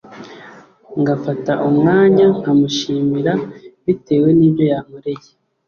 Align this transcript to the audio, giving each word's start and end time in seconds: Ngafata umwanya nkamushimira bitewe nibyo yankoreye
Ngafata 1.01 1.53
umwanya 1.69 2.25
nkamushimira 2.37 3.33
bitewe 3.85 4.29
nibyo 4.37 4.65
yankoreye 4.71 5.29